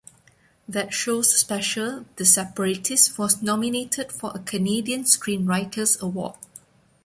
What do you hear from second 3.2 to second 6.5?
nominated for a Canadian Screenwriters Award.